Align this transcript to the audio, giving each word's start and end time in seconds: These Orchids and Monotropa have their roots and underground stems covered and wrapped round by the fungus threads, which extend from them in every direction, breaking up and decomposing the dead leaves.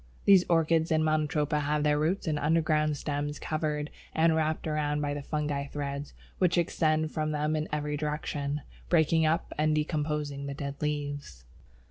These 0.25 0.45
Orchids 0.49 0.91
and 0.91 1.03
Monotropa 1.03 1.59
have 1.61 1.83
their 1.83 1.99
roots 1.99 2.25
and 2.25 2.39
underground 2.39 2.97
stems 2.97 3.37
covered 3.37 3.91
and 4.15 4.35
wrapped 4.35 4.65
round 4.65 4.99
by 4.99 5.13
the 5.13 5.21
fungus 5.21 5.71
threads, 5.71 6.15
which 6.39 6.57
extend 6.57 7.11
from 7.11 7.29
them 7.29 7.55
in 7.55 7.69
every 7.71 7.97
direction, 7.97 8.63
breaking 8.89 9.27
up 9.27 9.53
and 9.59 9.75
decomposing 9.75 10.47
the 10.47 10.55
dead 10.55 10.73
leaves. 10.81 11.45